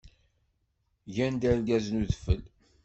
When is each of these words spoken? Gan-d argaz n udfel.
Gan-d 1.15 1.43
argaz 1.51 1.85
n 1.89 1.99
udfel. 2.03 2.43